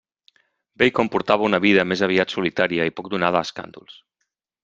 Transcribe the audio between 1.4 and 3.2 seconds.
una vida més aviat solitària i poc